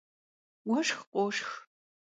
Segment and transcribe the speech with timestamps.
[0.67, 1.49] Vueşşx khoşşx.